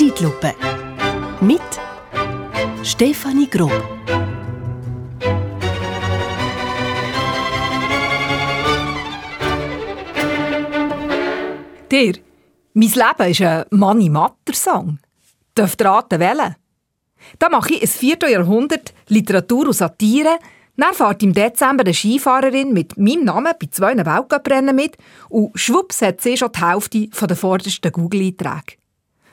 [0.00, 0.54] Zeitlupe.
[1.42, 1.60] Mit
[2.82, 3.70] Stefanie Grob.
[11.90, 12.14] Dir,
[12.72, 15.00] mein Leben ist ein Manni-Matter-Song.
[15.54, 16.56] Dürft ihr raten, wählen?
[17.38, 20.38] Da mache ich ein Vierteljahrhundert Literatur und Satire.
[20.78, 24.96] Dann fährt im Dezember eine Skifahrerin mit meinem Namen bei zwei Weltcuprennen mit
[25.28, 28.79] und schwupps hat sie schon die Hälfte der vordersten Google-Einträge.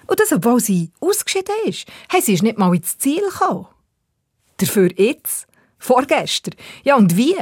[0.07, 1.87] Und das, obwohl sie ausgeschieden ist.
[2.09, 3.67] Hey, sie ist nicht mal ins Ziel gekommen.
[4.57, 5.47] Dafür jetzt,
[5.77, 6.55] vorgestern.
[6.83, 7.35] Ja, und wie?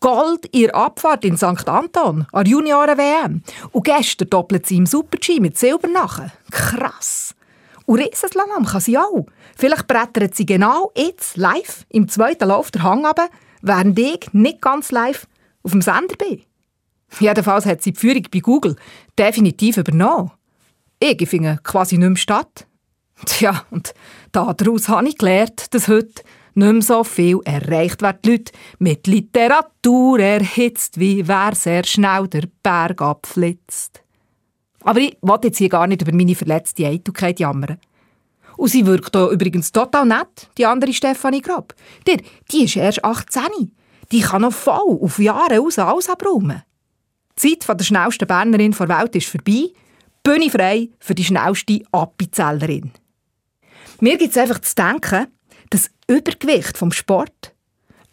[0.00, 1.68] Gold der Abfahrt in St.
[1.68, 3.42] Anton, an Junioren-WM.
[3.72, 6.32] Und gestern doppelt sie im Super-G mit Silber nachher.
[6.50, 7.34] Krass.
[7.84, 9.26] Und Riesenslalom kann sie auch.
[9.58, 13.28] Vielleicht brettert sie genau jetzt live im zweiten Lauf der Hang runter,
[13.60, 15.26] während ich nicht ganz live
[15.62, 16.42] auf dem Sender bin.
[17.18, 18.76] Jedenfalls hat sie die Führung bei Google
[19.18, 20.30] definitiv übernommen.
[21.02, 22.66] Ich finde quasi nicht mehr statt.
[23.26, 23.94] Tja, und
[24.32, 26.22] daraus habe ich gelernt, dass heute
[26.54, 28.24] nicht mehr so viel erreicht wird.
[28.24, 34.02] Die Leute mit Literatur erhitzt, wie wer sehr schnell der Berg abflitzt.
[34.82, 37.78] Aber ich wollte jetzt hier gar nicht über meine verletzte Eitelkeit jammern.
[38.56, 41.74] Und sie wirkt hier übrigens total nett, die andere Stefanie Grab.
[42.06, 43.72] Die, die ist erst 18.
[44.12, 46.62] Die kann noch voll auf Jahre raus alles abräumen.
[47.42, 49.70] Die Zeit der schnellsten Bernerin der Welt ist vorbei.
[50.22, 52.92] Bühne frei für die schnellste Appenzellerin.
[54.00, 55.26] Mir gibt es einfach zu denken,
[55.70, 57.54] das Übergewicht vom Sport.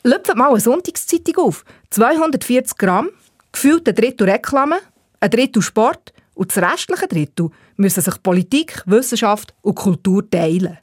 [0.03, 1.66] Löpft mal eine Sonntagszeitung auf.
[1.89, 3.09] 240 Gramm,
[3.52, 4.80] gefühlt ein Drittel Reklame,
[5.19, 10.77] ein Drittel Sport und das restliche Drittel müssen sich Politik, Wissenschaft und Kultur teilen.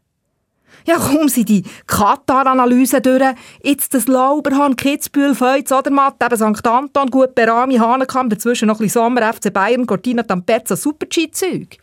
[0.86, 6.66] Ja, kaum sind die Katar-Analysen durch, jetzt das Lauberhahn, Kitzbühel, Feuz, Odermatt, eben St.
[6.66, 11.78] Anton, Gut Berami, Hanekamp, dazwischen noch ein bisschen Sommer, FC Bayern, Cortina Tampezza, Super-G-Zeug.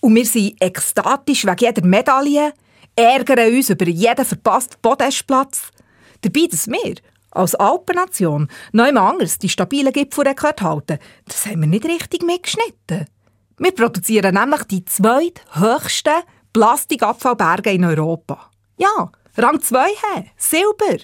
[0.00, 2.52] Und wir sind ekstatisch wegen jeder Medaille,
[2.94, 5.70] ärgern uns über jeden verpassten Podestplatz.
[6.20, 6.96] Dabei, dass wir
[7.30, 13.06] als Alpennation immer anders die stabilen Gipfelrekord halten, das haben wir nicht richtig mitgeschnitten.
[13.58, 16.22] Wir produzieren nämlich die zweithöchsten
[16.54, 18.48] Plastikabfallberge in Europa.
[18.76, 21.02] Ja, Rang 2 haben, Silber.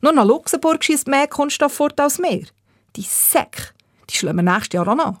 [0.00, 2.46] Nur noch Luxemburg schießt mehr Kunststoff fort als wir.
[2.96, 3.74] Die Säck,
[4.08, 5.20] die wir nächstes Jahr auch noch.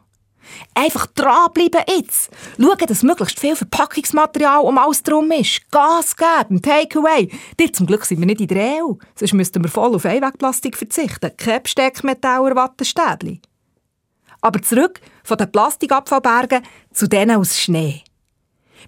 [0.74, 2.30] Einfach dranbleiben jetzt.
[2.56, 5.70] Schauen, dass möglichst viel Verpackungsmaterial um alles drum ist.
[5.70, 7.30] Gas geben, Takeaway.
[7.60, 8.94] Dir zum Glück sind wir nicht in der EU.
[9.16, 11.36] Sonst müssten wir voll auf Einwegplastik verzichten.
[11.36, 11.60] Kein
[12.40, 13.42] oder Wattestäbli.
[14.40, 18.04] Aber zurück von den Plastikabfallbergen zu denen aus Schnee.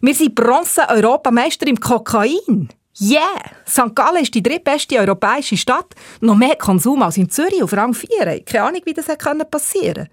[0.01, 2.69] Wir sind Bronze-Europameister im Kokain.
[3.01, 3.21] Yeah!
[3.67, 3.95] St.
[3.95, 5.95] Gallen ist die drittbeste europäische Stadt.
[6.21, 8.41] Noch mehr Konsum als in Zürich auf Rang 4.
[8.45, 10.11] Keine Ahnung, wie das passieren konnte.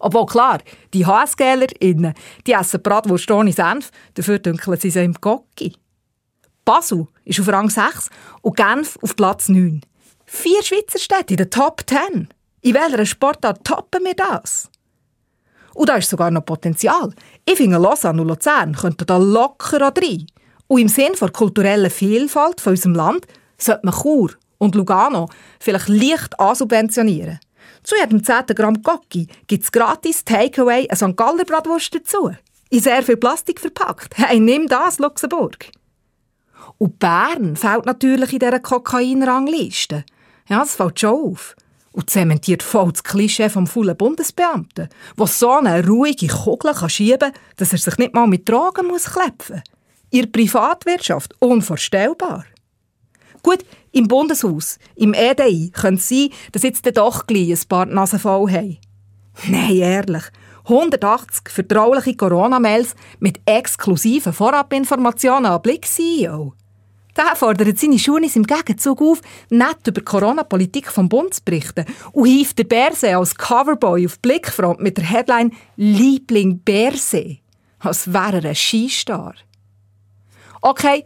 [0.00, 0.58] Obwohl klar,
[0.94, 2.14] die HSGlerInnen,
[2.46, 5.74] die essen Bratwurst ohne Senf, dafür dünkeln sie sie im Gocki.
[6.64, 8.08] Basel ist auf Rang 6
[8.42, 9.82] und Genf auf Platz 9.
[10.24, 12.28] Vier Schweizer Städte in den Top 10.
[12.62, 14.70] In welcher Sportart toppen wir das?
[15.74, 17.12] Und da ist sogar noch Potenzial.
[17.44, 20.26] Ich finde, Lausanne und Luzern könnten da locker rein.
[20.66, 23.26] Und im Sinne der kulturellen Vielfalt von unserem Land
[23.58, 27.40] sollte man Chur und Lugano vielleicht leicht ansubventionieren.
[27.82, 31.16] Zu jedem 10 Gramm Gocki gibt es gratis Takeaway eine St.
[31.16, 32.30] Galler Bratwurst dazu.
[32.68, 34.16] In sehr viel Plastik verpackt.
[34.16, 35.66] Hey, nimm das, Luxemburg.
[36.78, 40.04] Und Bern fällt natürlich in dieser Kokainrangliste.
[40.48, 41.56] Ja, das fällt schon auf.
[41.92, 47.18] Und zementiert voll das Klischee vom faulen Bundesbeamten, der so eine ruhige Kugel kann schieben
[47.18, 49.64] kann, dass er sich nicht mal mit Drogen muss klepfen muss.
[50.12, 52.44] Der Privatwirtschaft unvorstellbar.
[53.42, 58.18] Gut, im Bundeshaus, im EDI, könnte es sein, dass jetzt doch gleich ein paar Nasen
[58.18, 58.78] voll haben.
[59.48, 60.24] Nein, ehrlich.
[60.64, 66.54] 180 vertrauliche Corona-Mails mit exklusiven Vorabinformationen an Blick-CEO.
[67.16, 71.84] Der fordert seine Schunis im Gegenzug auf, nicht über die Corona-Politik vom Bund zu berichten
[72.12, 77.40] und hieft der Bärsee als Coverboy auf Blickfront mit der Headline «Liebling Bärsee»,
[77.80, 79.34] als wäre er ein Skistar.
[80.60, 81.04] Okay,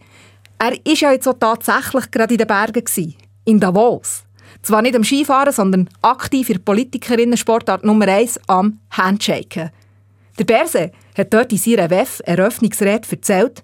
[0.59, 3.15] er war ja jetzt auch tatsächlich gerade in den Bergen,
[3.45, 4.25] in Davos.
[4.63, 9.71] Zwar nicht am Skifahren, sondern aktiv in Politikerinnen-Sportart Nummer 1 am Handshaken.
[10.39, 13.63] Der Berse hat dort in seiner WEF-Eröffnungsrede erzählt,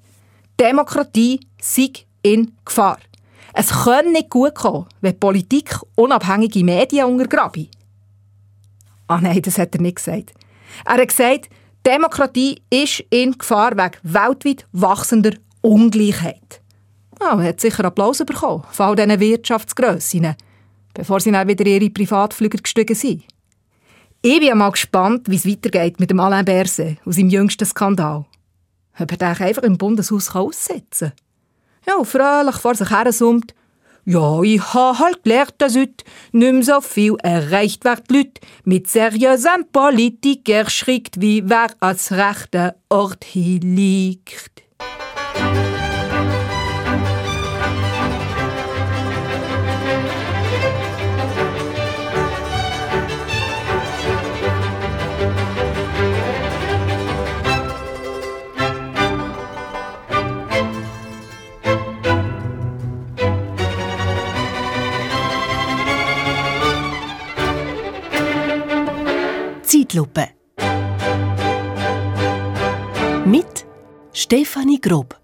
[0.58, 1.90] Demokratie sei
[2.22, 2.98] in Gefahr.
[3.52, 7.68] Es kann nicht gut kommen, wenn Politik unabhängige Medien untergrabe.
[9.08, 10.32] Ah nein, das hat er nicht gesagt.
[10.84, 11.48] Er hat gesagt,
[11.84, 15.32] Demokratie ist in Gefahr wegen weltweit wachsender
[15.62, 16.60] Ungleichheit.
[17.20, 20.36] Ja, er hat sicher Applaus bekommen von all diesen Wirtschaftsgrössinnen,
[20.94, 23.24] bevor sie dann wieder ihre Privatflüger gestiegen sind.
[24.22, 28.26] Ich bin mal gespannt, wie es weitergeht mit dem Alain Berset aus seinem jüngsten Skandal.
[28.98, 31.29] ob er den einfach im Bundeshaus aussetzen kann.
[31.86, 33.54] Ja, und fröhlich vor sich her summt,
[34.06, 38.88] ja, ich ha halt gelernt, dass heute nicht mehr so viel erreicht wird, Leute mit
[38.88, 44.62] seriösen Politiker schreckt, wie wer als rechter Ort hier liegt.
[69.70, 70.30] Zeitlupe.
[73.24, 73.64] Mit
[74.12, 75.19] Stefanie Grob.